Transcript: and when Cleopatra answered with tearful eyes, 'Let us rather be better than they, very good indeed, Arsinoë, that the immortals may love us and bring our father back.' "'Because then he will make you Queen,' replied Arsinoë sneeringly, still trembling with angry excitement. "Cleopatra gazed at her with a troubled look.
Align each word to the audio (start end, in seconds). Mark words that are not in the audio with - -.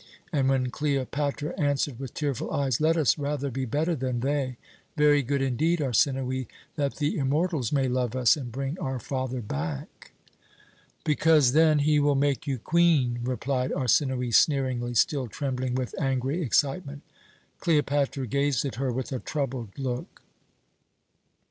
and 0.33 0.49
when 0.49 0.71
Cleopatra 0.71 1.53
answered 1.59 1.99
with 1.99 2.15
tearful 2.15 2.51
eyes, 2.51 2.81
'Let 2.81 2.97
us 2.97 3.19
rather 3.19 3.51
be 3.51 3.65
better 3.65 3.95
than 3.95 4.21
they, 4.21 4.57
very 4.97 5.21
good 5.21 5.43
indeed, 5.43 5.77
Arsinoë, 5.79 6.47
that 6.75 6.95
the 6.95 7.19
immortals 7.19 7.71
may 7.71 7.87
love 7.87 8.15
us 8.15 8.35
and 8.35 8.51
bring 8.51 8.79
our 8.79 8.97
father 8.97 9.43
back.' 9.43 10.11
"'Because 11.03 11.51
then 11.51 11.77
he 11.77 11.99
will 11.99 12.15
make 12.15 12.47
you 12.47 12.57
Queen,' 12.57 13.19
replied 13.21 13.69
Arsinoë 13.71 14.33
sneeringly, 14.33 14.95
still 14.95 15.27
trembling 15.27 15.75
with 15.75 15.93
angry 16.01 16.41
excitement. 16.41 17.03
"Cleopatra 17.59 18.25
gazed 18.25 18.65
at 18.65 18.77
her 18.77 18.91
with 18.91 19.11
a 19.11 19.19
troubled 19.19 19.77
look. 19.77 20.23